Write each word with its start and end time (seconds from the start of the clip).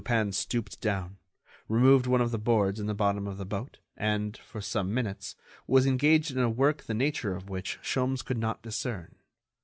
Lupin 0.01 0.31
stooped 0.31 0.81
down, 0.81 1.17
removed 1.69 2.07
one 2.07 2.21
of 2.21 2.31
the 2.31 2.39
boards 2.39 2.79
in 2.79 2.87
the 2.87 2.95
bottom 2.95 3.27
of 3.27 3.37
the 3.37 3.45
boat, 3.45 3.77
and, 3.95 4.35
for 4.37 4.59
some 4.59 4.91
minutes, 4.95 5.35
was 5.67 5.85
engaged 5.85 6.31
in 6.31 6.39
a 6.39 6.49
work 6.49 6.81
the 6.81 6.95
nature 6.95 7.35
of 7.35 7.49
which 7.51 7.77
Sholmes 7.83 8.25
could 8.25 8.39
not 8.39 8.63
discern. 8.63 9.17